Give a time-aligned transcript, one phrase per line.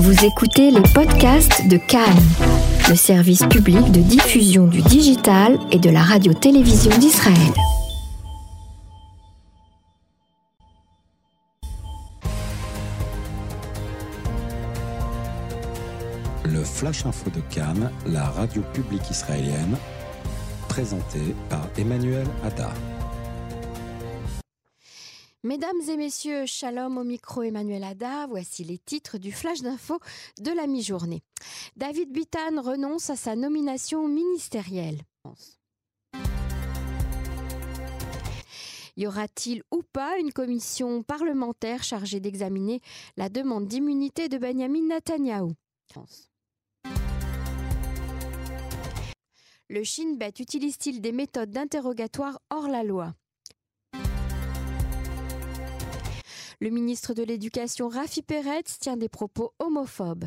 [0.00, 2.22] Vous écoutez les podcasts de Cannes,
[2.88, 7.34] le service public de diffusion du digital et de la radio-télévision d'Israël.
[16.44, 19.76] Le Flash Info de Cannes, la radio publique israélienne,
[20.68, 22.72] présenté par Emmanuel Hadar.
[25.48, 28.26] Mesdames et messieurs, shalom au micro Emmanuel Ada.
[28.26, 29.98] Voici les titres du flash d'info
[30.42, 31.22] de la mi-journée.
[31.74, 35.00] David Bitan renonce à sa nomination ministérielle.
[38.98, 42.82] Y aura-t-il ou pas une commission parlementaire chargée d'examiner
[43.16, 45.54] la demande d'immunité de Benjamin Netanyahou
[49.70, 53.14] Le Shin Bet utilise-t-il des méthodes d'interrogatoire hors la loi?
[56.60, 60.24] Le ministre de l'Éducation, Rafi Peretz, tient des propos homophobes.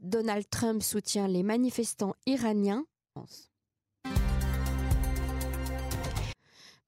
[0.00, 2.84] Donald Trump soutient les manifestants iraniens.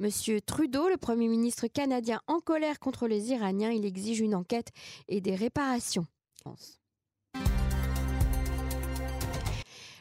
[0.00, 4.70] Monsieur Trudeau, le Premier ministre canadien en colère contre les Iraniens, il exige une enquête
[5.06, 6.06] et des réparations.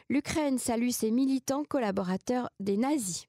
[0.08, 3.28] L'Ukraine salue ses militants collaborateurs des nazis.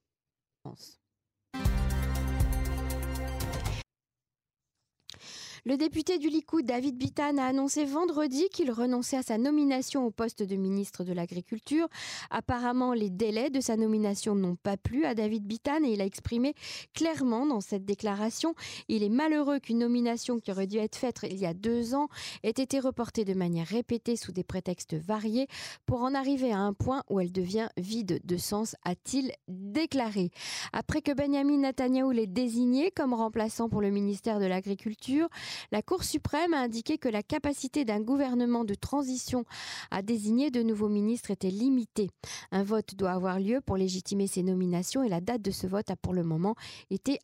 [5.64, 10.10] Le député du Likoud, David Bitan, a annoncé vendredi qu'il renonçait à sa nomination au
[10.10, 11.88] poste de ministre de l'Agriculture.
[12.30, 16.06] Apparemment, les délais de sa nomination n'ont pas plu à David Bitan et il a
[16.06, 16.54] exprimé
[16.94, 18.54] clairement dans cette déclaration
[18.88, 22.08] il est malheureux qu'une nomination qui aurait dû être faite il y a deux ans
[22.42, 25.46] ait été reportée de manière répétée sous des prétextes variés
[25.86, 30.30] pour en arriver à un point où elle devient vide de sens, a-t-il déclaré.
[30.72, 35.28] Après que Benjamin Netanyahu l'ait désigné comme remplaçant pour le ministère de l'Agriculture,
[35.72, 39.44] la Cour suprême a indiqué que la capacité d'un gouvernement de transition
[39.90, 42.10] à désigner de nouveaux ministres était limitée.
[42.50, 45.90] Un vote doit avoir lieu pour légitimer ces nominations et la date de ce vote
[45.90, 46.54] a pour le moment
[46.90, 47.18] été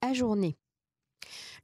[0.00, 0.56] ajournée.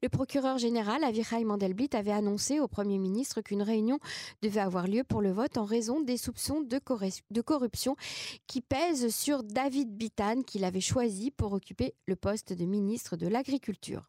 [0.03, 3.99] Le procureur général Avichai Mandelblit avait annoncé au Premier ministre qu'une réunion
[4.43, 6.81] devait avoir lieu pour le vote en raison des soupçons de,
[7.31, 7.97] de corruption
[8.47, 13.27] qui pèsent sur David Bitan qu'il avait choisi pour occuper le poste de ministre de
[13.27, 14.09] l'Agriculture.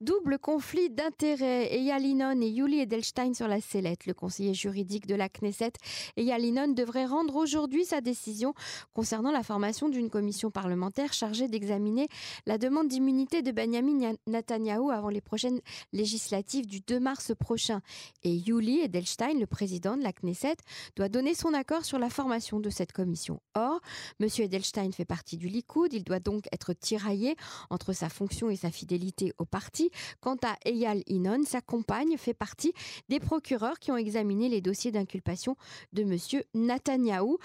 [0.00, 1.74] Double conflit d'intérêts.
[1.74, 4.06] Eyal Linon et Yuli Edelstein sur la sellette.
[4.06, 5.72] Le conseiller juridique de la Knesset,
[6.16, 8.54] Eyal Linon, devrait rendre aujourd'hui sa décision
[8.94, 12.06] concernant la formation d'une commission parlementaire chargée d'examiner
[12.46, 15.60] la demande d'immunité de Benjamin Netanyahu avant les prochaines
[15.92, 17.80] législatives du 2 mars prochain.
[18.22, 20.58] Et Yuli Edelstein, le président de la Knesset,
[20.94, 23.40] doit donner son accord sur la formation de cette commission.
[23.56, 23.80] Or,
[24.20, 24.28] M.
[24.38, 25.92] Edelstein fait partie du Likoud.
[25.92, 27.34] Il doit donc être tiraillé
[27.68, 29.87] entre sa fonction et sa fidélité au parti.
[30.20, 32.72] Quant à Eyal Inon, sa compagne fait partie
[33.08, 35.56] des procureurs qui ont examiné les dossiers d'inculpation
[35.92, 36.42] de M.
[36.54, 37.38] Netanyahou.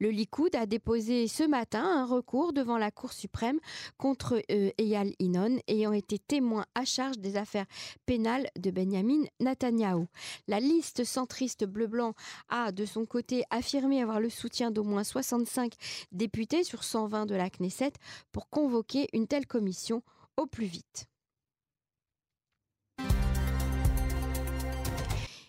[0.00, 3.58] Le Likoud a déposé ce matin un recours devant la Cour suprême
[3.96, 7.66] contre euh, Eyal Inon, ayant été témoin à charge des affaires
[8.06, 10.06] pénales de Benjamin Netanyahou.
[10.48, 12.14] La liste centriste bleu-blanc
[12.48, 15.72] a, de son côté, affirmé avoir le soutien d'au moins 65
[16.12, 17.92] députés sur 120 de la Knesset
[18.32, 20.02] pour convoquer une telle commission
[20.36, 21.06] au plus vite.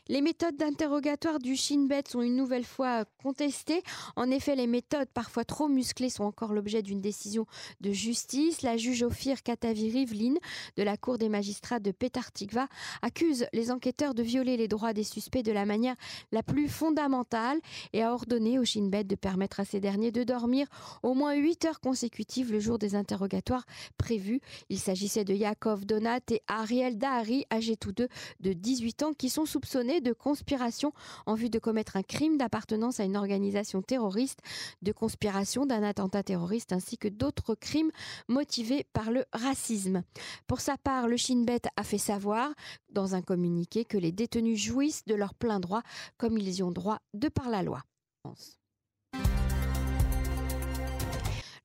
[0.08, 3.82] Les méthodes d'interrogatoire du Shin Bet sont une nouvelle fois contestées.
[4.16, 7.48] En effet, les méthodes parfois trop musclées sont encore l'objet d'une décision
[7.82, 8.62] de justice.
[8.62, 10.36] La juge Ophir Kataviri Rivlin
[10.78, 12.68] de la Cour des magistrats de Petartikva
[13.02, 15.96] accuse les enquêteurs de violer les droits des suspects de la manière
[16.32, 17.60] la plus fondamentale
[17.92, 20.68] et a ordonné au Shin Bet de permettre à ces derniers de dormir
[21.02, 23.66] au moins 8 heures consécutives le jour des interrogatoires
[23.98, 24.40] prévus.
[24.70, 28.08] Il s'agissait de Yaakov Donat et Ariel Dahari, âgés tous deux
[28.42, 30.94] de 18 ans, qui sont soupçonnés de conspiration
[31.26, 34.40] en vue de commettre un crime d'appartenance à une organisation terroriste,
[34.82, 37.92] de conspiration d'un attentat terroriste ainsi que d'autres crimes
[38.28, 40.04] motivés par le racisme.
[40.48, 42.54] Pour sa part, le Shin Bet a fait savoir
[42.90, 45.82] dans un communiqué que les détenus jouissent de leur plein droit
[46.18, 47.84] comme ils y ont droit de par la loi.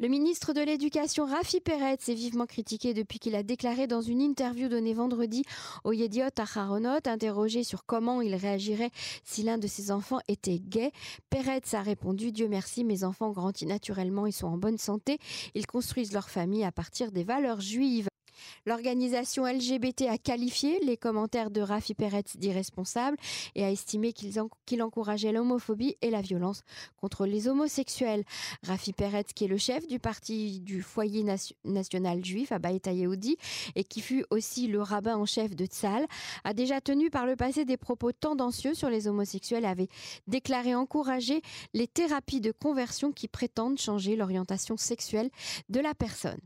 [0.03, 4.23] Le ministre de l'Éducation, Rafi Peretz, est vivement critiqué depuis qu'il a déclaré dans une
[4.23, 5.45] interview donnée vendredi
[5.85, 8.93] au Yediot Aharonot, interrogé sur comment il réagirait
[9.25, 10.91] si l'un de ses enfants était gay.
[11.29, 15.19] Peretz a répondu Dieu merci, mes enfants grandissent naturellement, ils sont en bonne santé,
[15.55, 18.09] ils construisent leur famille à partir des valeurs juives.
[18.67, 23.17] L'organisation LGBT a qualifié les commentaires de Rafi Peretz d'irresponsables
[23.55, 26.63] et a estimé qu'il encourageait l'homophobie et la violence
[26.97, 28.25] contre les homosexuels.
[28.63, 31.25] Rafi Peretz, qui est le chef du parti du foyer
[31.65, 33.37] national juif à Baïta Yehudi
[33.75, 36.07] et qui fut aussi le rabbin en chef de Tzal,
[36.45, 39.89] a déjà tenu par le passé des propos tendancieux sur les homosexuels et avait
[40.27, 41.43] déclaré encourager
[41.75, 45.31] les thérapies de conversion qui prétendent changer l'orientation sexuelle
[45.69, 46.41] de la personne.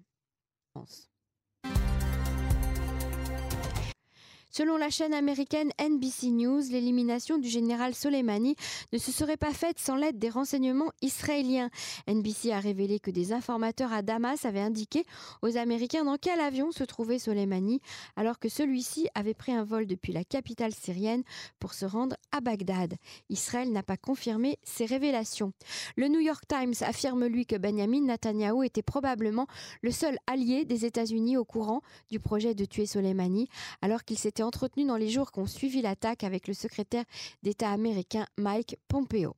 [4.56, 8.54] Selon la chaîne américaine NBC News, l'élimination du général Soleimani
[8.92, 11.70] ne se serait pas faite sans l'aide des renseignements israéliens.
[12.06, 15.02] NBC a révélé que des informateurs à Damas avaient indiqué
[15.42, 17.80] aux Américains dans quel avion se trouvait Soleimani,
[18.14, 21.24] alors que celui-ci avait pris un vol depuis la capitale syrienne
[21.58, 22.94] pour se rendre à Bagdad.
[23.30, 25.52] Israël n'a pas confirmé ces révélations.
[25.96, 29.48] Le New York Times affirme lui que Benjamin Netanyahu était probablement
[29.82, 33.48] le seul allié des États-Unis au courant du projet de tuer Soleimani,
[33.82, 37.04] alors qu'il s'était entretenu dans les jours qui ont suivi l'attaque avec le secrétaire
[37.42, 39.36] d'État américain Mike Pompeo.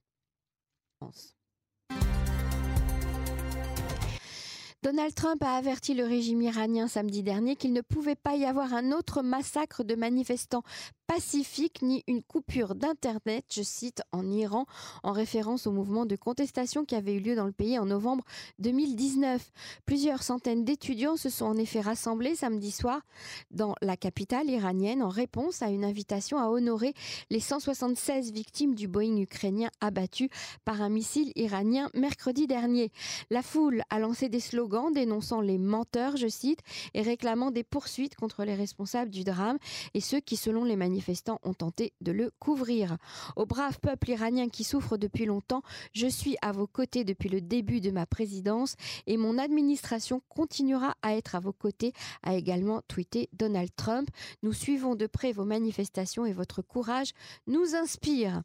[4.86, 8.72] Donald Trump a averti le régime iranien samedi dernier qu'il ne pouvait pas y avoir
[8.72, 10.62] un autre massacre de manifestants
[11.06, 14.66] pacifique ni une coupure d'Internet, je cite, en Iran,
[15.02, 18.24] en référence au mouvement de contestation qui avait eu lieu dans le pays en novembre
[18.58, 19.52] 2019.
[19.86, 23.02] Plusieurs centaines d'étudiants se sont en effet rassemblés samedi soir
[23.50, 26.94] dans la capitale iranienne en réponse à une invitation à honorer
[27.30, 30.28] les 176 victimes du Boeing ukrainien abattu
[30.64, 32.90] par un missile iranien mercredi dernier.
[33.30, 36.61] La foule a lancé des slogans dénonçant les menteurs, je cite,
[36.94, 39.58] et réclamant des poursuites contre les responsables du drame
[39.94, 42.96] et ceux qui, selon les manifestants, ont tenté de le couvrir.
[43.37, 45.62] Au brave peuple iranien qui souffre depuis longtemps,
[45.93, 48.76] je suis à vos côtés depuis le début de ma présidence
[49.06, 54.08] et mon administration continuera à être à vos côtés, a également tweeté Donald Trump.
[54.43, 57.12] Nous suivons de près vos manifestations et votre courage
[57.46, 58.43] nous inspire.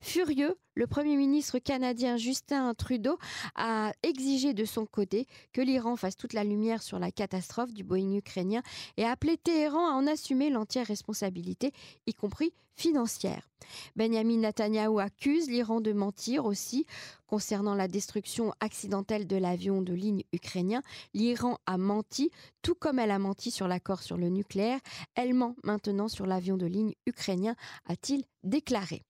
[0.00, 3.18] Furieux, le Premier ministre canadien Justin Trudeau
[3.54, 7.84] a exigé de son côté que l'Iran fasse toute la lumière sur la catastrophe du
[7.84, 8.62] Boeing ukrainien
[8.96, 11.72] et a appelé Téhéran à en assumer l'entière responsabilité,
[12.06, 13.48] y compris financière.
[13.94, 16.86] Benjamin Netanyahu accuse l'Iran de mentir aussi
[17.26, 20.82] concernant la destruction accidentelle de l'avion de ligne ukrainien.
[21.14, 22.30] L'Iran a menti,
[22.62, 24.80] tout comme elle a menti sur l'accord sur le nucléaire.
[25.14, 27.54] Elle ment maintenant sur l'avion de ligne ukrainien,
[27.86, 29.04] a-t-il déclaré.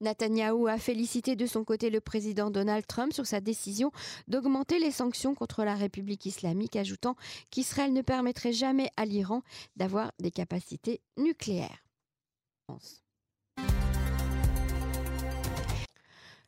[0.00, 3.90] Netanyahou a félicité de son côté le président Donald Trump sur sa décision
[4.28, 7.16] d'augmenter les sanctions contre la République islamique, ajoutant
[7.50, 9.42] qu'Israël ne permettrait jamais à l'Iran
[9.76, 11.84] d'avoir des capacités nucléaires.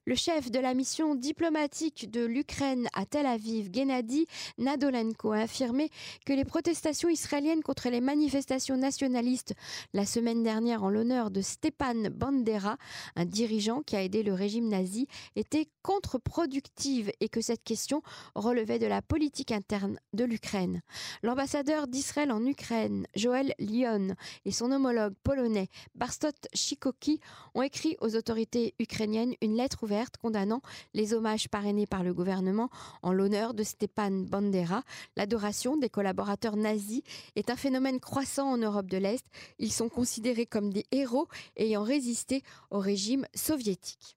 [0.04, 4.26] Le chef de la mission diplomatique de l'Ukraine à Tel Aviv, Gennady
[4.58, 5.90] Nadolenko, a affirmé
[6.26, 9.54] que les protestations israéliennes contre les manifestations nationalistes
[9.92, 12.78] la semaine dernière en l'honneur de Stepan Bandera,
[13.14, 15.06] un dirigeant qui a aidé le régime nazi,
[15.36, 18.02] étaient contre-productives et que cette question
[18.34, 20.82] relevait de la politique interne de l'Ukraine.
[21.22, 24.16] L'ambassadeur d'Israël en Ukraine, Joël Lyon,
[24.46, 27.20] et son homologue polonais, Barstot Shikoki,
[27.54, 30.62] ont écrit aux autorités ukrainiennes une lettre ouverte condamnant
[30.94, 32.70] les hommages parrainés par le gouvernement
[33.02, 34.82] en l'honneur de Stepan Bandera.
[35.16, 37.02] L'adoration des collaborateurs nazis
[37.36, 39.24] est un phénomène croissant en Europe de l'Est.
[39.58, 44.16] Ils sont considérés comme des héros ayant résisté au régime soviétique.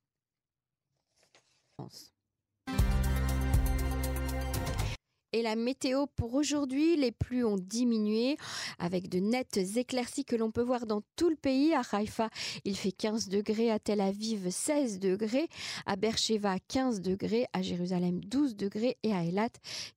[5.36, 8.38] Et la météo pour aujourd'hui, les pluies ont diminué
[8.80, 11.74] avec de nettes éclaircies que l'on peut voir dans tout le pays.
[11.74, 12.30] À Haïfa,
[12.64, 15.50] il fait 15 degrés, à Tel Aviv 16 degrés,
[15.86, 18.96] à Beersheba 15 degrés, à Jérusalem 12 degrés.
[19.04, 19.50] Et à Eilat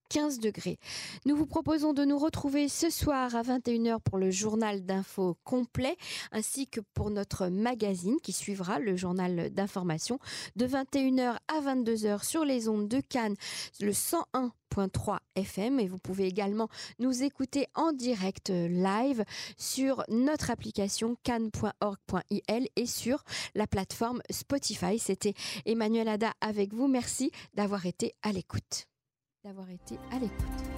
[0.08, 0.78] 15 degrés.
[1.24, 5.96] Nous vous proposons de nous retrouver ce soir à 21h pour le journal d'info complet
[6.32, 10.18] ainsi que pour notre magazine qui suivra le journal d'information
[10.56, 13.36] de 21h à 22h sur les ondes de Cannes,
[13.80, 14.52] le 101
[15.34, 19.24] FM et vous pouvez également nous écouter en direct euh, live
[19.56, 23.24] sur notre application can.org.il et sur
[23.54, 24.98] la plateforme Spotify.
[24.98, 25.34] C'était
[25.66, 26.86] Emmanuel Ada avec vous.
[26.86, 28.86] Merci d'avoir été à l'écoute.
[29.44, 30.77] D'avoir été à l'écoute.